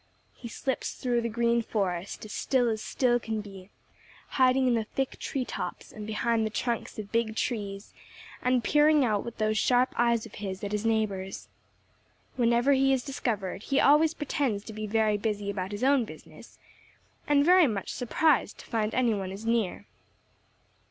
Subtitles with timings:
[0.33, 3.69] He slips through the Green Forest as still as still can be,
[4.29, 7.93] hiding in the thick tree tops and behind the trunks of big trees,
[8.41, 11.49] and peering out with those sharp eyes of his at his neighbors.
[12.35, 16.57] Whenever he is discovered, he always pretends to be very busy about his own business,
[17.27, 19.85] and very much surprised to find any one is near.